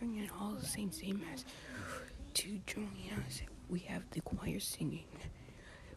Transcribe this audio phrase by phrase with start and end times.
[0.00, 1.44] singing all the same, same as
[2.32, 2.88] join
[3.26, 5.04] us, We have the choir singing.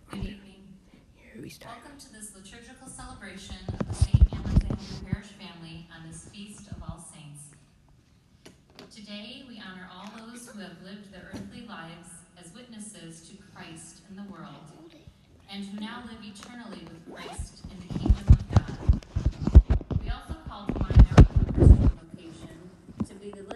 [0.09, 0.67] Good evening.
[1.15, 1.75] Here we start.
[1.81, 4.29] Welcome to this liturgical celebration of the St.
[4.29, 7.43] Parish family on this Feast of All Saints.
[8.93, 14.01] Today, we honor all those who have lived their earthly lives as witnesses to Christ
[14.09, 14.67] in the world,
[15.49, 17.63] and who now live eternally with Christ
[23.31, 23.52] the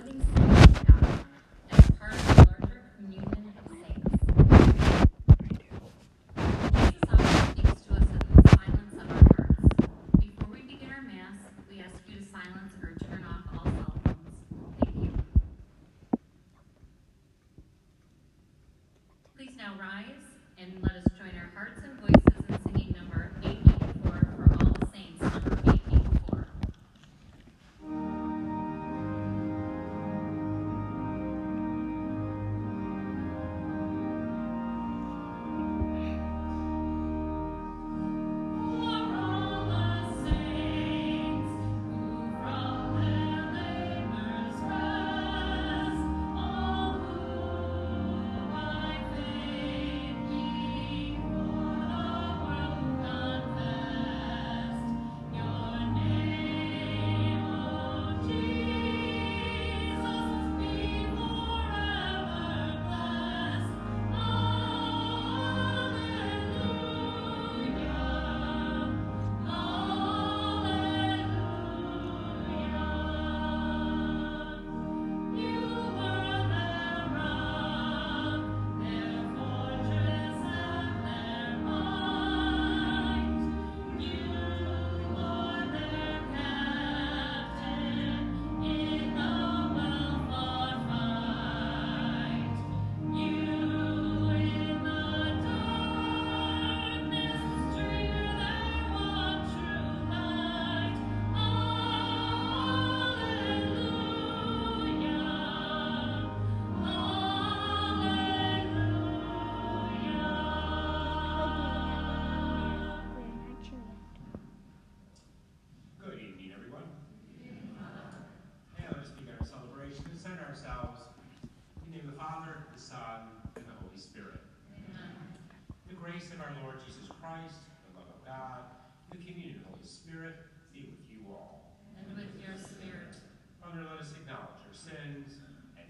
[134.90, 135.26] and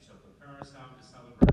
[0.06, 1.47] shall prepare ourselves to celebrate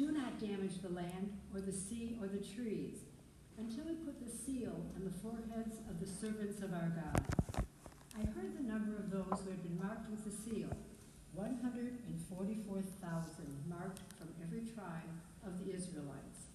[0.00, 3.04] Do not damage the land, or the sea, or the trees,
[3.58, 7.20] until we put the seal on the foreheads of the servants of our God.
[8.16, 10.72] I heard the number of those who had been marked with the seal
[11.34, 12.00] 144,000
[13.68, 15.12] marked from every tribe
[15.44, 16.48] of the Israelites.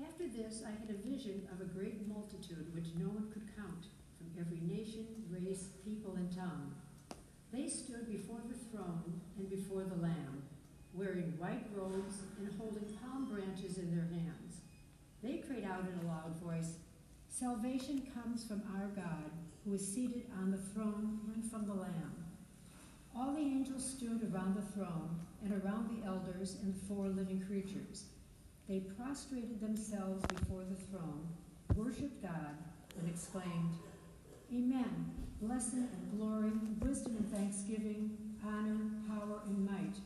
[0.00, 3.92] After this, I had a vision of a great multitude which no one could count,
[4.16, 6.72] from every nation, race, people, and tongue.
[7.52, 10.35] They stood before the throne and before the Lamb,
[10.96, 14.62] wearing white robes and holding palm branches in their hands.
[15.22, 16.74] They cried out in a loud voice,
[17.28, 19.30] Salvation comes from our God,
[19.64, 22.24] who is seated on the throne and from the Lamb.
[23.14, 27.44] All the angels stood around the throne and around the elders and the four living
[27.46, 28.04] creatures.
[28.68, 31.28] They prostrated themselves before the throne,
[31.74, 32.56] worshiped God,
[32.98, 33.74] and exclaimed,
[34.52, 35.12] Amen.
[35.40, 38.16] Blessing and glory, wisdom and thanksgiving,
[38.46, 38.78] honor,
[39.08, 39.96] power, and might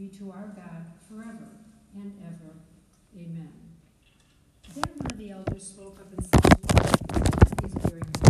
[0.00, 1.50] be to our God forever
[1.94, 2.54] and ever.
[3.14, 3.52] Amen.
[4.74, 6.86] Then one of the elders spoke up and said, "What
[7.22, 8.29] are these bearing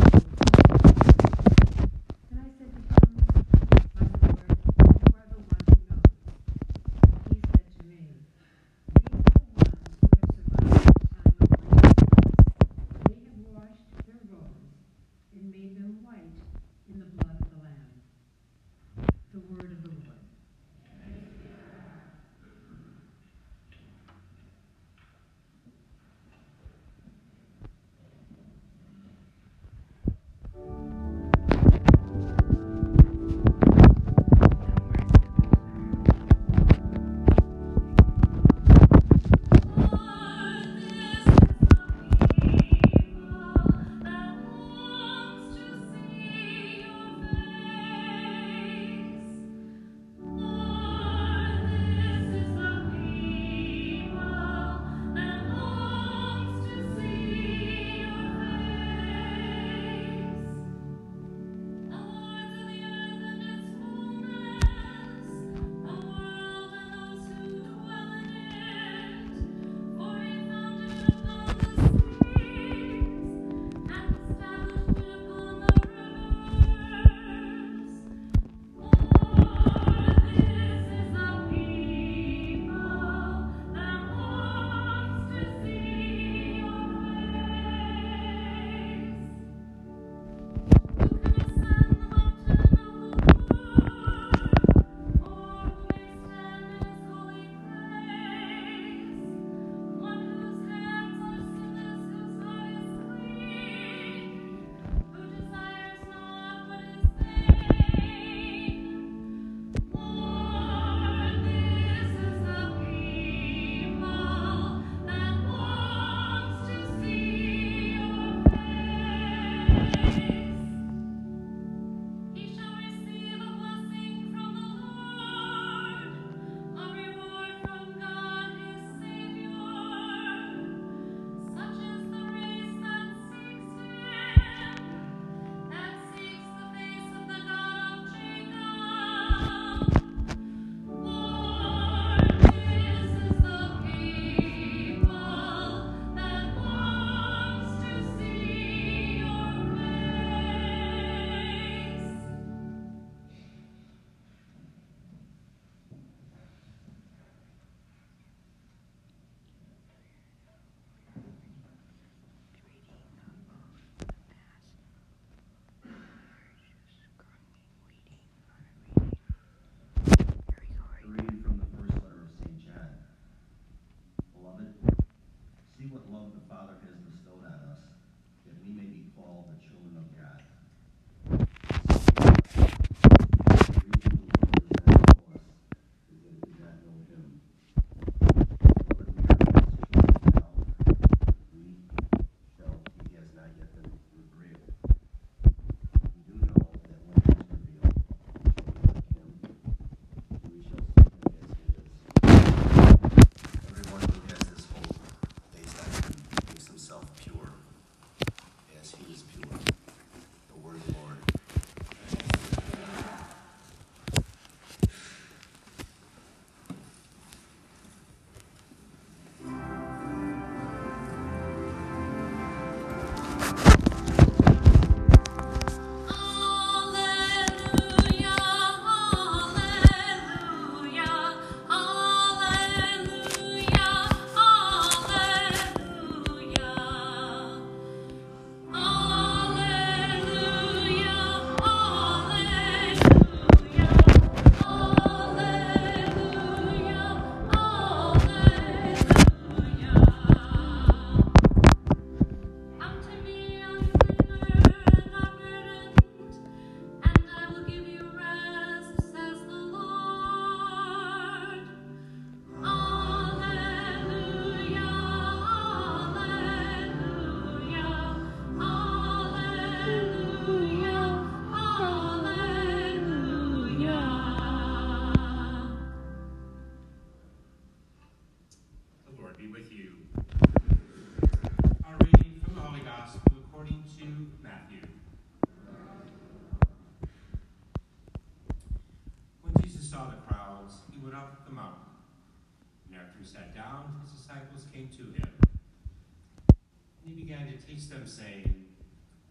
[297.71, 298.67] teach them, saying,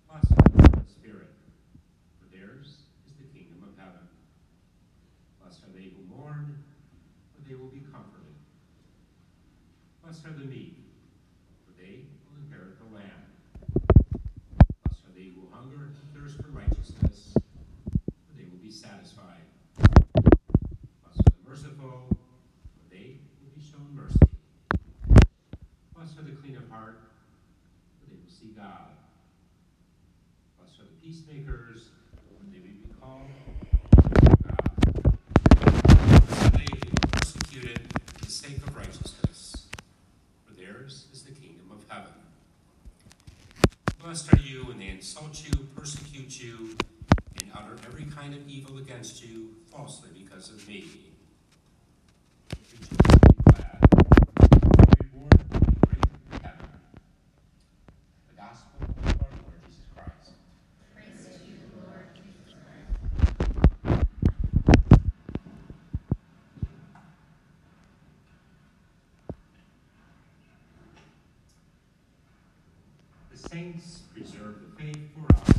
[0.08, 1.28] Blessed are the Spirit,
[2.20, 4.08] for theirs is the kingdom of heaven.
[5.42, 6.64] Blessed are they who mourn,
[7.36, 8.32] for they will be comforted.
[10.02, 10.78] Blessed are the meek,
[11.66, 13.28] for they will inherit the land.
[14.88, 19.44] Blessed are they who hunger and thirst for righteousness, for they will be satisfied.
[19.76, 24.20] Blessed are the merciful, for they will be shown mercy.
[25.94, 27.02] Blessed are the clean of heart,
[28.00, 28.96] for they will see God.
[30.78, 31.90] Are the peacemakers,
[32.52, 33.22] they will be called
[36.42, 37.80] are they who are persecuted
[38.14, 39.68] for the sake of righteousness,
[40.46, 42.14] for theirs is the kingdom of heaven.
[44.02, 46.78] Blessed are you when they insult you, persecute you,
[47.42, 50.86] and utter every kind of evil against you falsely because of me.
[52.52, 53.78] Rejoice and be glad.
[54.42, 56.70] Your reward will be great in heaven.
[58.30, 60.32] The Gospel of our Lord Jesus Christ.
[60.96, 62.08] Praise to you, Lord.
[73.32, 75.50] The saints preserve the faith for us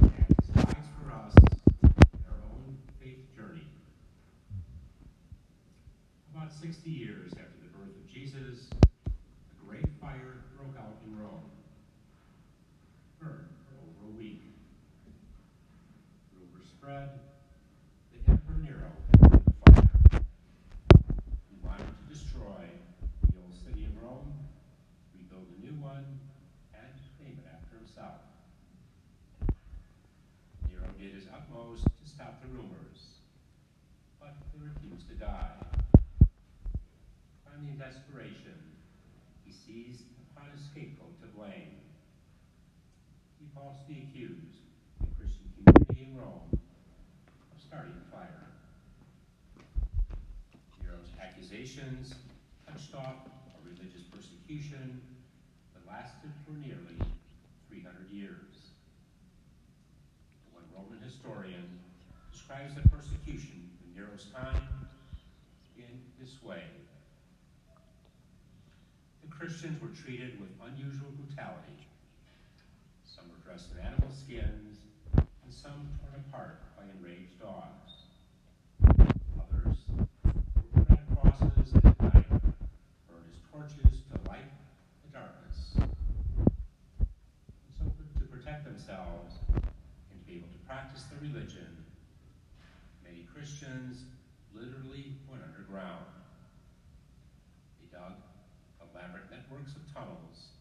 [0.00, 1.34] and as guides for us
[1.82, 1.90] in
[2.28, 3.66] our own faith journey.
[6.34, 8.68] About 60 years after the birth of Jesus,
[9.06, 11.50] a great fire broke out in Rome.
[13.20, 14.42] Burned for over a week.
[16.34, 17.20] Rumors spread
[18.12, 20.22] that Emperor Nero had lit the fire.
[21.50, 22.64] He wanted to destroy
[23.26, 24.32] the old city of Rome,
[25.16, 26.06] rebuild a new one,
[26.74, 28.20] and name it after himself.
[30.68, 30.88] Nero
[31.62, 33.22] utmost to stop the rumors,
[34.20, 35.54] but they refused to die.
[37.44, 38.58] Finally, in desperation,
[39.44, 40.02] he seized
[40.34, 41.78] upon a scapegoat to blame.
[43.38, 44.58] He falsely accused
[45.00, 48.46] the Christian community in Rome of starting the fire.
[50.82, 52.14] Nero's accusations
[52.66, 55.00] touched off a religious persecution
[55.74, 56.98] that lasted for nearly
[57.68, 58.41] 300 years.
[61.22, 61.78] Historian
[62.32, 64.62] describes the persecution in Nero's time
[65.76, 66.64] in this way.
[69.22, 71.86] The Christians were treated with unusual brutality.
[73.06, 74.78] Some were dressed in animal skins,
[75.14, 78.02] and some torn apart by enraged dogs.
[78.82, 82.30] Others were put on crosses and at night
[83.06, 84.50] burned as torches to light
[85.06, 85.70] the darkness.
[85.78, 85.88] And
[87.78, 87.84] so
[88.18, 90.26] to protect themselves and
[90.72, 91.84] to be able to practice their religion,
[93.04, 94.04] many Christians
[94.54, 96.06] literally went underground.
[97.80, 98.16] They dug
[98.80, 100.56] elaborate networks of tunnels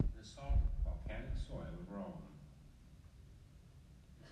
[0.00, 2.24] in the soft volcanic soil of Rome.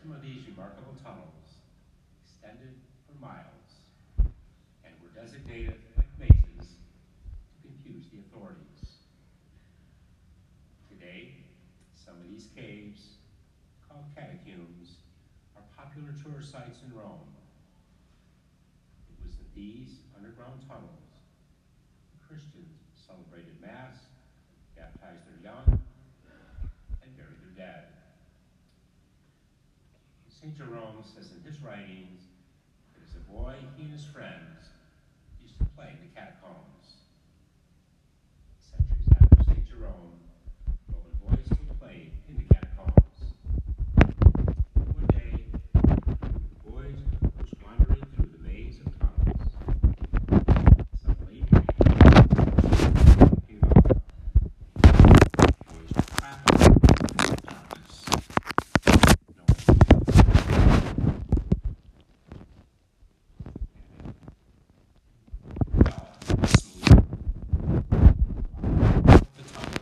[0.02, 1.64] Some of these remarkable tunnels
[2.24, 2.76] extended
[3.08, 3.88] for miles
[4.84, 9.00] and were designated like mazes to confuse the authorities.
[10.88, 11.44] Today,
[11.94, 13.16] some of these caves,
[13.88, 15.05] called catacombs,
[15.96, 17.24] popular sites in Rome.
[19.08, 20.92] It was in these underground tunnels
[22.28, 22.76] Christians
[23.06, 23.96] celebrated Mass,
[24.76, 25.64] baptized their young,
[27.00, 27.84] and buried their dead.
[30.28, 30.56] St.
[30.56, 32.22] Jerome says in his writings
[32.92, 34.68] that as a boy, he and his friends
[35.40, 37.06] used to play in the catacombs.
[38.60, 39.64] Centuries after St.
[39.68, 40.18] Jerome,
[40.92, 43.32] Roman boys still played in the catacombs.
[44.74, 46.98] One day, the boys
[47.38, 49.48] was wandering through the maze of tunnels.
[51.02, 51.40] Suddenly,
[53.48, 53.86] came up.
[55.66, 56.72] Boys were trapped in
[57.26, 57.92] the darkness.
[65.76, 67.06] No one fell smooth.
[69.36, 69.80] The tunnel.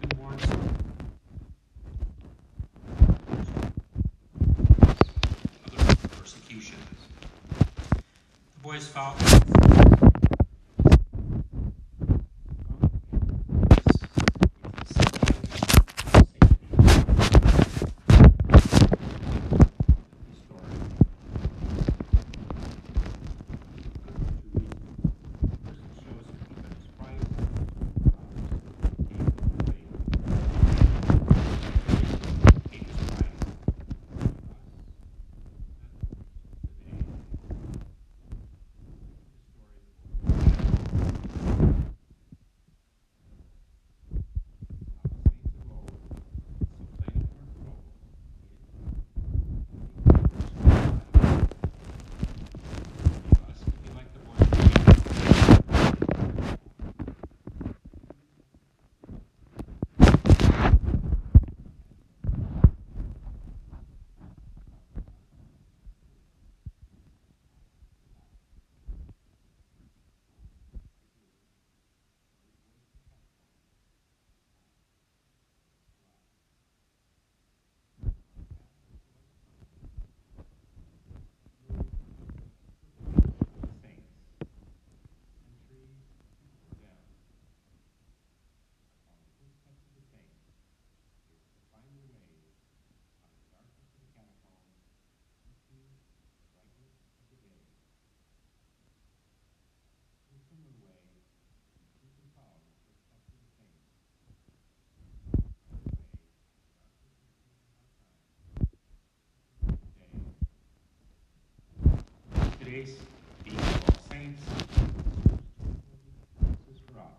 [0.00, 0.46] Been warned so.
[5.78, 6.78] Other persecutions.
[8.94, 9.33] The
[112.74, 112.96] days,
[113.44, 114.42] feast of all saints.
[116.96, 117.12] Us.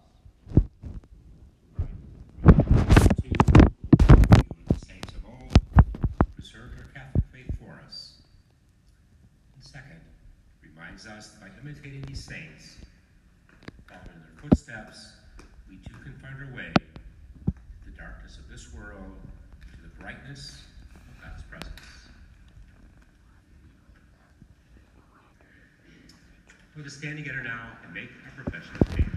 [4.85, 5.53] Saints of old,
[6.93, 8.15] Catholic faith for us.
[9.55, 10.01] And second,
[10.61, 12.75] reminds us that by imitating these saints,
[13.87, 15.13] following their footsteps,
[15.69, 17.53] we too can find our way to
[17.85, 19.15] the darkness of this world,
[19.71, 20.63] to the brightness
[20.95, 21.94] of God's presence.
[26.77, 29.14] Let us stand together now and make our profession of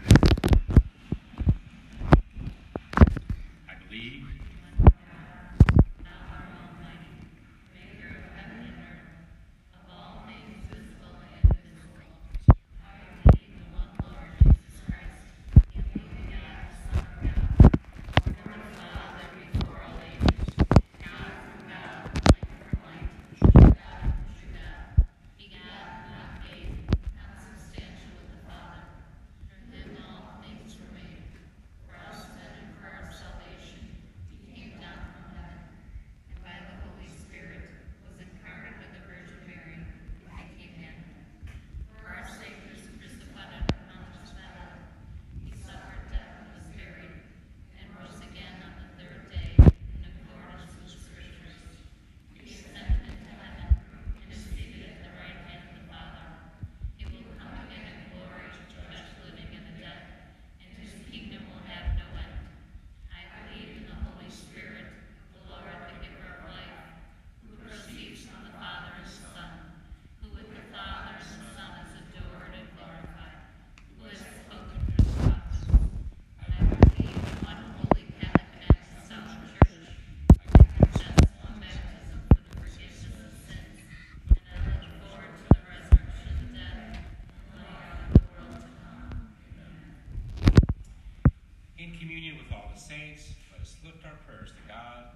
[91.99, 95.11] communion with all the saints, let us lift our prayers to God,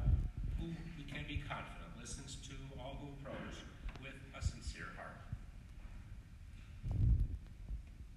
[0.58, 0.66] who
[0.98, 3.62] we can be confident listens to all who approach
[4.02, 5.14] with a sincere heart.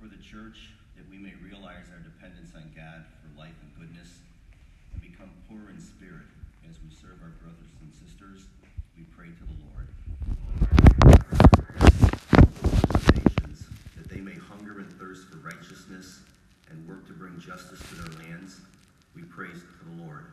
[0.02, 4.10] For the church, that we may realize our dependence on God for life and goodness,
[4.98, 6.26] and become poor in spirit
[6.66, 8.50] as we serve our brothers and sisters,
[8.98, 9.86] we pray to the Lord.
[12.58, 16.26] For the nations, that they may hunger and thirst for righteousness
[16.74, 18.62] and work to justice to their lands,
[19.16, 20.26] we praise to the Lord.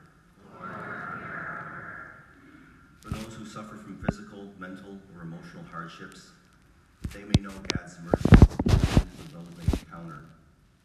[3.01, 6.31] For those who suffer from physical, mental, or emotional hardships,
[7.03, 10.25] that they may know God's mercy of those they encounter,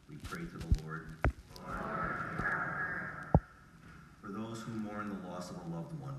[0.09, 1.07] we pray to the Lord.
[4.21, 6.15] For those who mourn the loss of a loved one,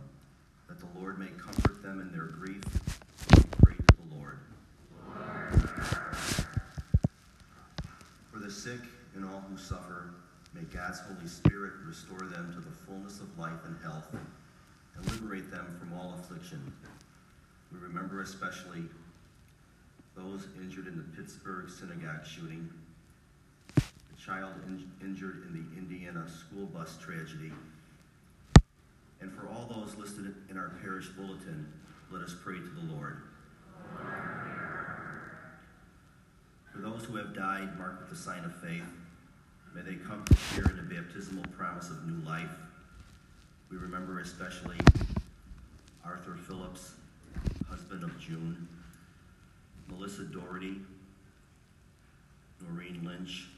[0.68, 2.62] that the Lord may comfort them in their grief,
[3.36, 4.38] we pray to the Lord.
[8.32, 8.80] For the sick
[9.18, 10.10] and all who suffer,
[10.54, 14.06] may God's Holy Spirit restore them to the fullness of life and health,
[14.94, 16.72] and liberate them from all affliction.
[17.72, 18.84] We remember especially
[20.16, 22.70] those injured in the Pittsburgh synagogue shooting,
[23.74, 27.52] the child in- injured in the Indiana school bus tragedy,
[29.20, 31.66] and for all those listed in our parish bulletin,
[32.12, 33.22] let us pray to the Lord.
[36.72, 38.84] For those who have died marked with the sign of faith,
[39.78, 42.50] may they come to share in the baptismal promise of new life.
[43.70, 44.76] We remember especially
[46.04, 46.94] Arthur Phillips,
[47.68, 48.66] husband of June,
[49.88, 50.80] Melissa Doherty,
[52.66, 53.48] Noreen Lynch,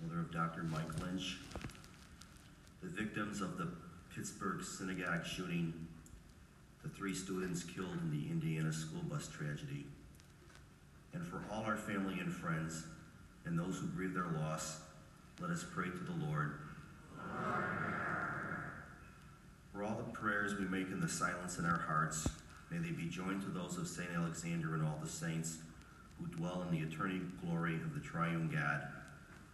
[0.00, 0.62] mother of Dr.
[0.62, 1.38] Mike Lynch,
[2.82, 3.68] the victims of the
[4.14, 5.74] Pittsburgh synagogue shooting,
[6.82, 9.84] the three students killed in the Indiana school bus tragedy,
[11.12, 12.84] and for all our family and friends
[13.44, 14.80] and those who grieve their loss,
[15.40, 16.54] let us pray to the Lord.
[19.72, 22.28] For all the prayers we make in the silence in our hearts,
[22.70, 24.08] may they be joined to those of St.
[24.16, 25.58] Alexander and all the saints
[26.18, 28.82] who dwell in the eternal glory of the triune God.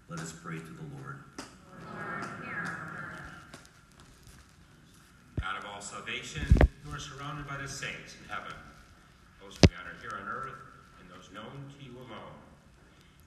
[0.08, 1.18] Let us pray to the Lord.
[5.40, 6.46] God of all salvation,
[6.86, 8.54] you are surrounded by the saints in heaven,
[9.42, 10.56] those we honor here on earth,
[11.00, 12.33] and those known to you alone.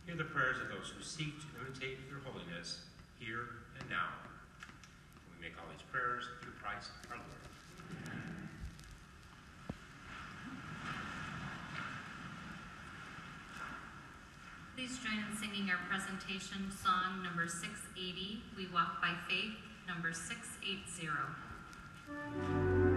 [0.08, 2.80] Hear the prayers of those who seek to imitate your holiness
[3.20, 4.08] here and now.
[4.64, 7.28] And we make all these prayers through Christ our Lord.
[14.78, 22.97] Please join in singing our presentation song number 680, We Walk by Faith, number 680.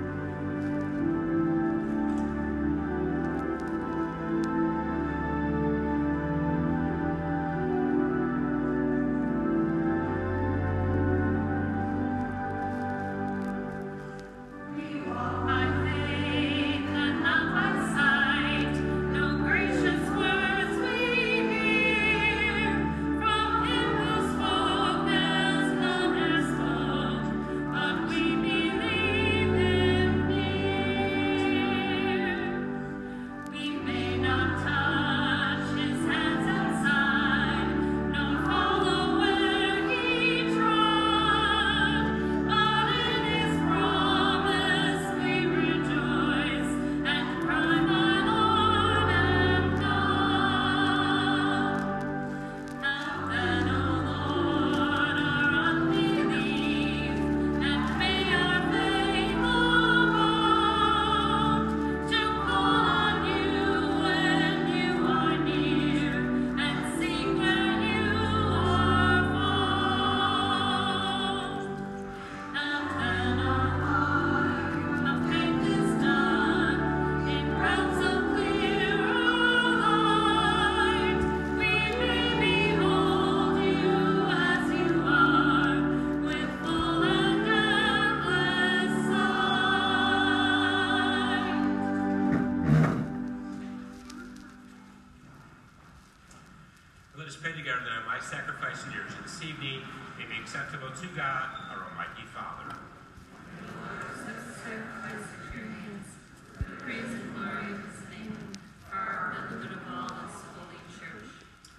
[100.96, 102.74] To God, our Almighty Father.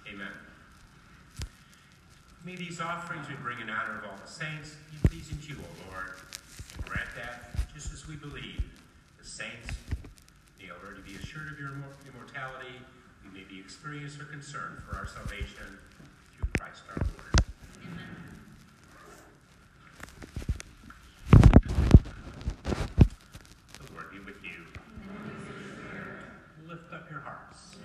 [0.08, 0.28] Amen.
[2.44, 5.56] May these offerings we bring in honor of all the saints be pleasing to you,
[5.60, 6.16] O Lord,
[6.76, 8.62] and grant that, just as we believe,
[9.18, 9.68] the saints
[10.58, 11.72] may already be assured of your
[12.08, 12.80] immortality,
[13.24, 15.78] we may be experienced or concerned for our salvation
[16.36, 17.34] through Christ our Lord.
[17.84, 18.08] Amen.
[23.78, 24.66] The Lord be with you.
[26.68, 27.76] Lift up your hearts.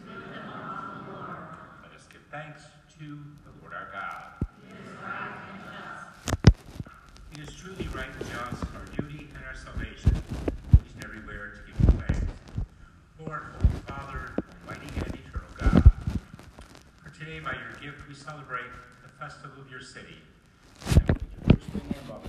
[1.83, 2.61] Let us give thanks
[2.99, 3.05] to
[3.45, 4.23] the Lord our God.
[7.33, 10.13] It is truly right and just, our duty and our salvation,
[10.73, 12.21] each and everywhere to give you thanks.
[13.19, 14.35] Lord, Holy Father,
[14.69, 15.91] Almighty and eternal God,
[17.03, 18.69] for today by your gift we celebrate
[19.01, 20.21] the festival of your city.
[20.85, 22.21] Jerusalem, our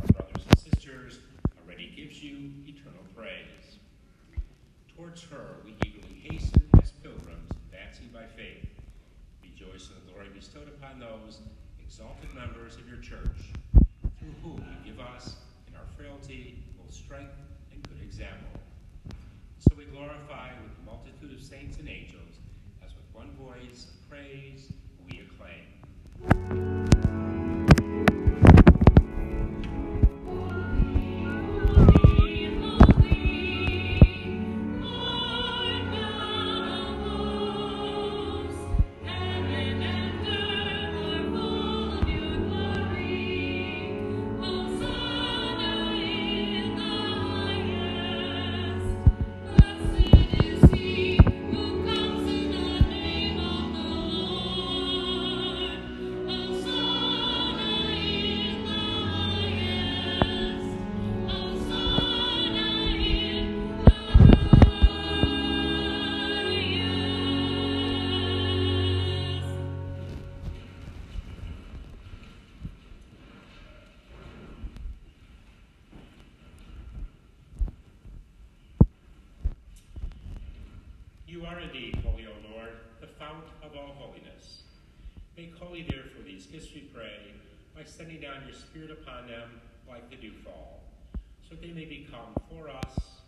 [0.00, 1.20] our brothers and sisters,
[1.62, 3.78] already gives you eternal praise.
[4.96, 8.66] Towards her we eagerly hasten as pilgrims, advancing by faith.
[9.42, 11.38] Rejoice in the glory bestowed upon those
[11.78, 13.54] exalted members of your church,
[14.18, 15.36] through whom you give us,
[15.68, 17.30] in our frailty, both strength
[17.70, 18.50] and good example.
[19.60, 22.42] So we glorify with the multitude of saints and angels,
[22.84, 24.72] as with one voice of praise
[83.42, 84.62] fount of all holiness.
[85.36, 87.34] Make holy, therefore, these gifts, we pray,
[87.74, 90.82] by sending down your Spirit upon them like the dewfall,
[91.42, 93.22] so that they may become for us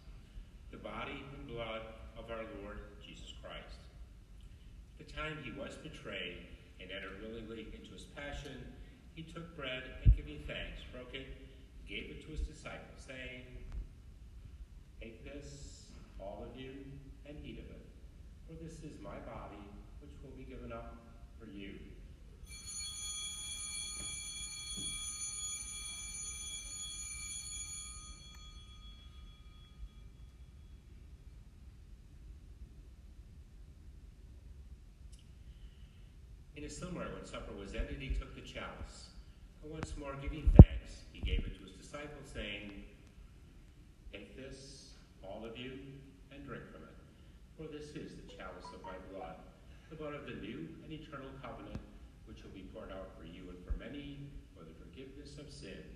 [0.71, 1.81] the body and blood
[2.19, 3.81] of our Lord Jesus Christ.
[5.01, 6.47] At the time he was betrayed
[6.81, 8.63] and entered willingly into his passion,
[9.15, 11.27] he took bread and giving thanks, broke it,
[11.89, 13.43] gave it to his disciples, saying,
[15.01, 15.87] Take this,
[16.19, 16.71] all of you,
[17.27, 17.87] and eat of it,
[18.47, 19.65] for this is my body,
[20.25, 20.97] will be given up
[21.39, 21.75] for you.
[36.57, 39.11] In a similar, when supper was ended, he took the chalice,
[39.63, 42.85] and once more giving thanks, he gave it to his disciples, saying,
[44.13, 45.73] Take this, all of you,
[46.33, 46.95] and drink from it.
[47.59, 49.44] For this is the chalice of my blood,
[49.91, 51.81] the blood of the new and eternal covenant,
[52.27, 55.94] which will be poured out for you and for many for the forgiveness of sins.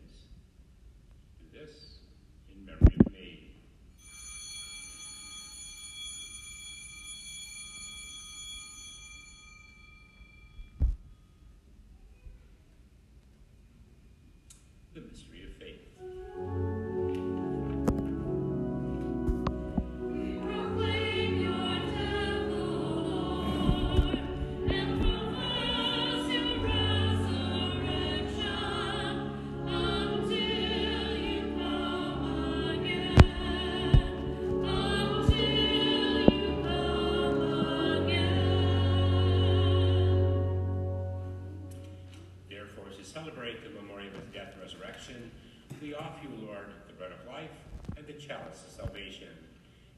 [45.99, 47.51] Offer you, Lord, the bread of life
[47.97, 49.29] and the chalice of salvation,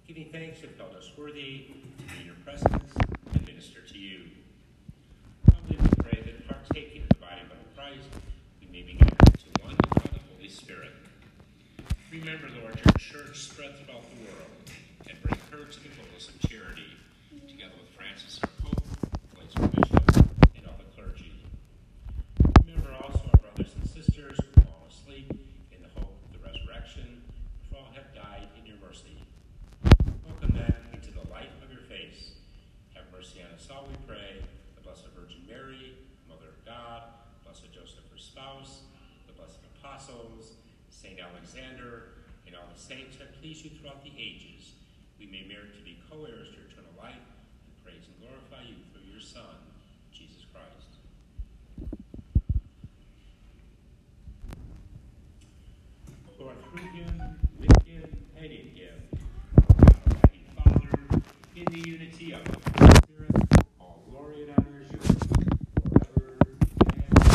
[0.06, 1.66] giving thanks you've held us worthy
[1.98, 2.92] to be in your presence
[3.32, 4.30] and minister to you.
[5.52, 8.08] Humbly we pray that partaking of the body and blood of Christ,
[8.60, 10.92] we may be gathered into one by the Holy Spirit.
[12.10, 14.50] Remember, Lord, your church spread throughout the world,
[15.08, 16.96] and bring her to the fullness of charity,
[17.46, 18.82] together with Francis, our Pope,
[19.36, 21.34] Blaise, our Bishop, and all the clergy.
[22.66, 25.28] Remember also our brothers and sisters who have fallen asleep
[25.70, 27.22] in the hope of the resurrection,
[27.70, 29.22] for all have died in your mercy.
[30.26, 32.32] Welcome them into the light of your face.
[32.94, 34.42] Have mercy on us we pray,
[34.74, 35.94] the Blessed Virgin Mary,
[36.28, 37.02] Mother of God,
[37.44, 38.82] Blessed Joseph, her spouse,
[39.26, 40.52] the blessed apostles,
[40.90, 44.72] Saint Alexander, and all the saints that please you throughout the ages,
[45.18, 47.14] we may merit to be co-heirs to eternal life.
[47.14, 49.54] And praise and glorify you through your Son,
[50.12, 50.98] Jesus Christ.
[56.38, 58.96] Lord, through him, with him, and in him,
[59.78, 61.22] Almighty Father,
[61.54, 63.30] in the unity of the Holy Spirit,
[63.78, 65.18] all glory and honor is yours,
[66.14, 67.30] forever and ever.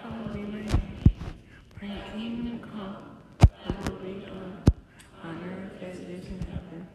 [0.00, 0.68] Hallowed be my name.
[1.78, 2.96] Bring your kingdom come.
[3.38, 4.62] Thy will be done.
[5.24, 6.86] On earth as it is in heaven.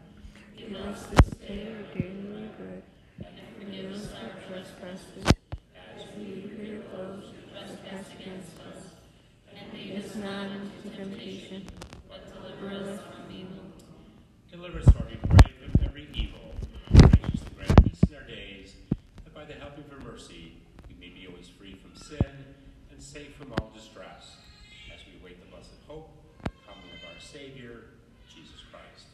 [0.58, 2.84] Give us this day our daily bread.
[3.20, 5.26] And forgive us our trespasses.
[5.76, 8.82] As we forgive those who trespass against us.
[9.54, 11.68] And lead us not into temptation.
[12.10, 13.66] But deliver us from evil.
[14.52, 16.56] Deliver us, Lord, we pray, from every evil.
[16.92, 18.76] Graciously grant peace in our days,
[19.24, 20.58] that by the help of your mercy,
[20.88, 22.46] we may be always free from sin
[22.92, 24.38] and safe from all distress,
[24.94, 26.12] as we await the blessed hope,
[26.44, 27.98] the coming of our Savior,
[28.30, 29.08] Jesus Christ.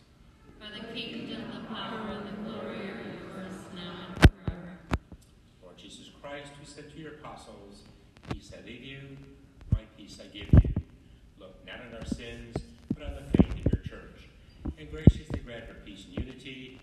[0.59, 4.71] For the kingdom, the power, and the glory are yours now and forever.
[5.63, 7.83] Lord Jesus Christ, who said to your apostles,
[8.31, 8.99] Peace I leave you,
[9.71, 10.73] my peace I give you.
[11.39, 12.55] Look not on our sins,
[12.93, 14.27] but on the faith of your church,
[14.77, 16.78] and graciously grant her peace and unity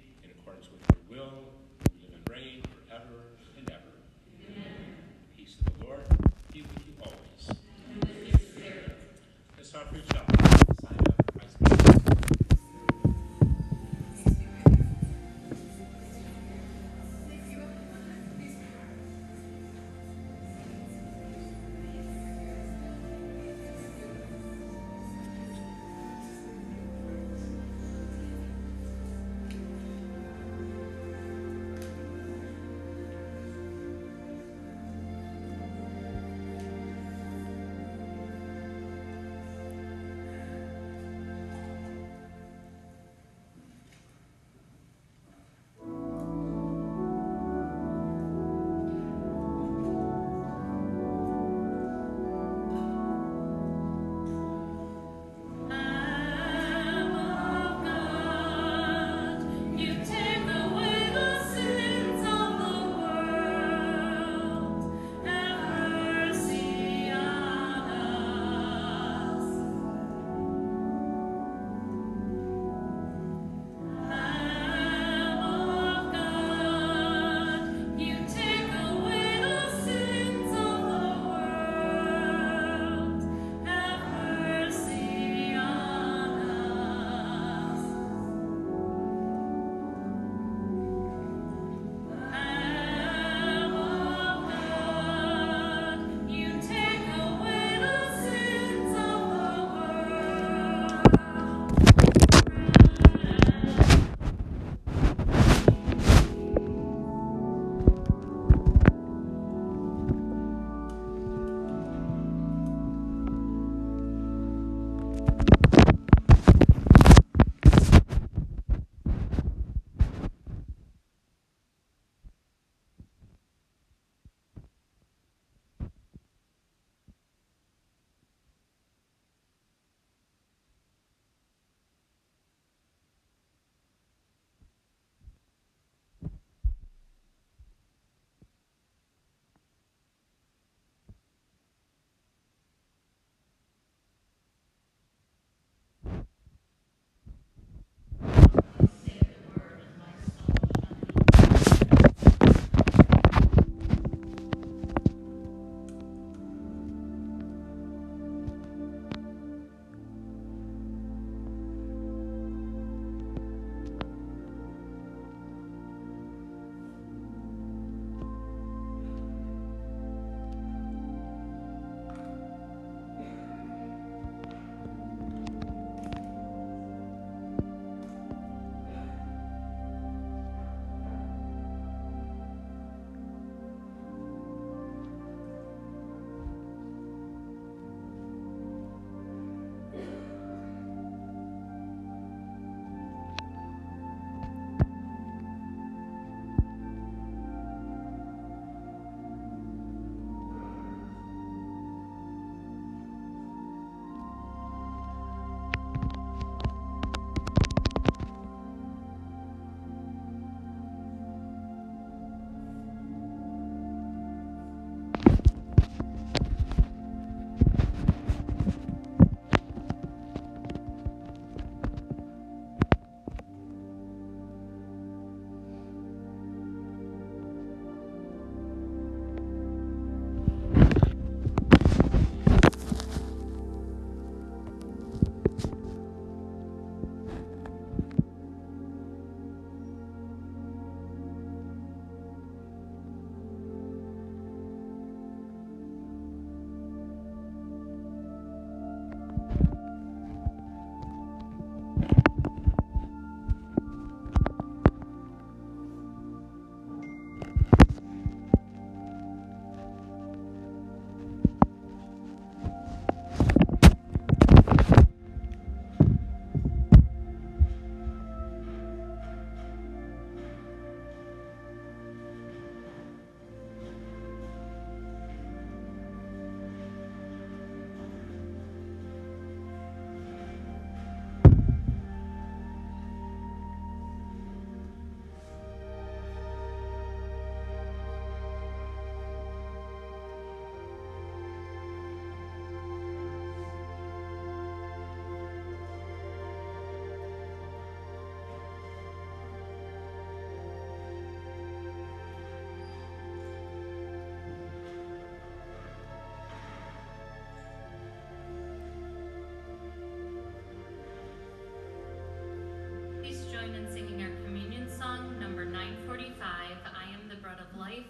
[313.76, 318.06] and singing our communion song, number 945, I Am the Bread of Life,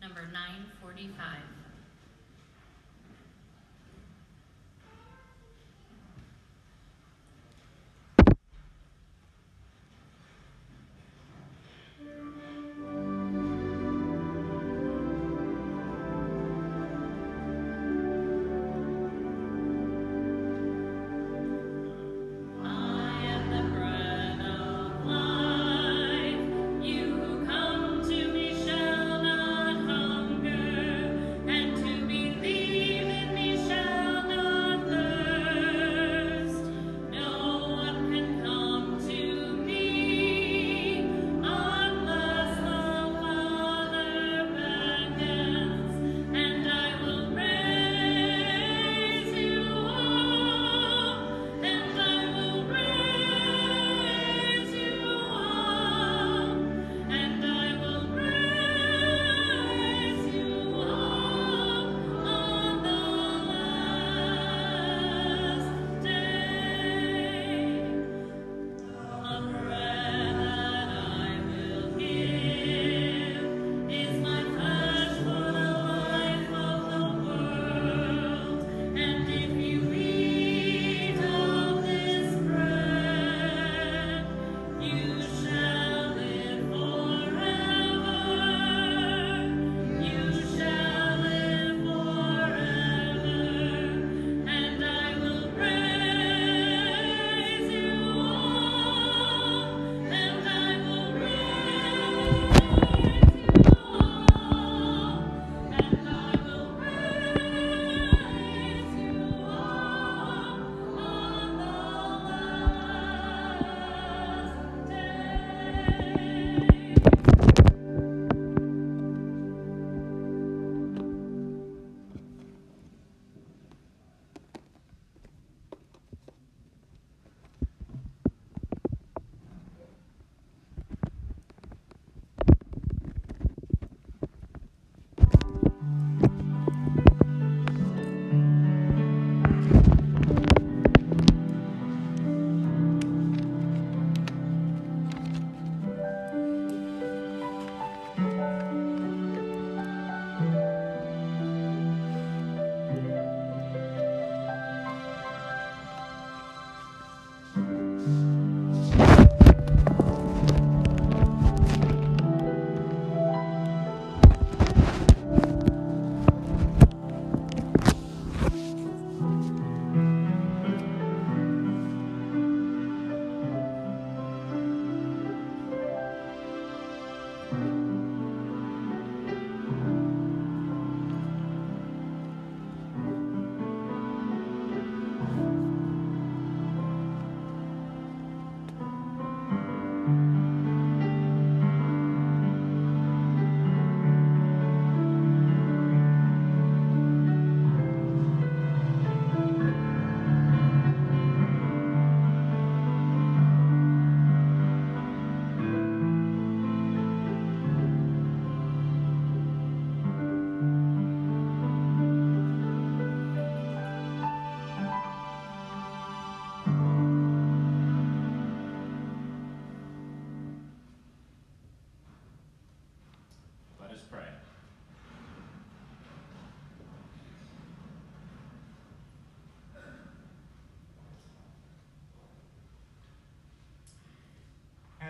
[0.00, 1.59] number 945.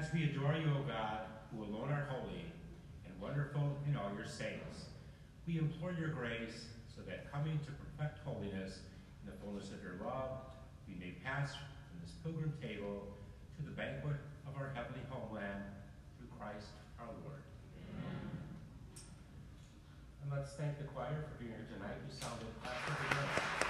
[0.00, 2.48] As we adore you, O God, who alone are holy
[3.04, 4.88] and wonderful in all your saints,
[5.46, 8.80] we implore your grace so that coming to perfect holiness
[9.20, 10.40] in the fullness of your love,
[10.88, 13.12] we may pass from this pilgrim table
[13.58, 14.16] to the banquet
[14.48, 15.64] of our heavenly homeland
[16.16, 17.44] through Christ our Lord.
[17.92, 18.40] Amen.
[20.22, 22.00] And let's thank the choir for being here tonight.
[22.08, 23.69] You sounded classic.